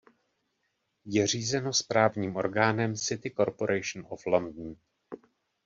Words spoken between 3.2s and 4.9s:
Corporation of London.